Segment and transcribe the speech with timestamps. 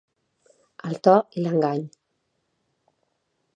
[0.91, 1.85] El to i l’engany.